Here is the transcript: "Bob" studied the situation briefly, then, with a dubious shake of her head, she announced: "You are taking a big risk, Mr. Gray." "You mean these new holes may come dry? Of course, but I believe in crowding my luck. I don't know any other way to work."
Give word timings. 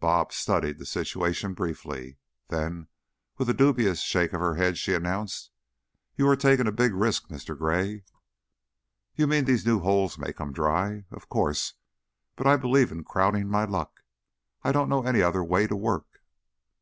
"Bob" 0.00 0.32
studied 0.32 0.78
the 0.78 0.86
situation 0.86 1.52
briefly, 1.52 2.16
then, 2.48 2.88
with 3.36 3.46
a 3.50 3.52
dubious 3.52 4.00
shake 4.00 4.32
of 4.32 4.40
her 4.40 4.54
head, 4.54 4.78
she 4.78 4.94
announced: 4.94 5.50
"You 6.16 6.26
are 6.28 6.34
taking 6.34 6.66
a 6.66 6.72
big 6.72 6.94
risk, 6.94 7.28
Mr. 7.28 7.54
Gray." 7.54 8.02
"You 9.16 9.26
mean 9.26 9.44
these 9.44 9.66
new 9.66 9.80
holes 9.80 10.16
may 10.16 10.32
come 10.32 10.54
dry? 10.54 11.04
Of 11.10 11.28
course, 11.28 11.74
but 12.36 12.46
I 12.46 12.56
believe 12.56 12.90
in 12.90 13.04
crowding 13.04 13.50
my 13.50 13.66
luck. 13.66 14.00
I 14.64 14.72
don't 14.72 14.88
know 14.88 15.02
any 15.02 15.20
other 15.20 15.44
way 15.44 15.66
to 15.66 15.76
work." 15.76 16.22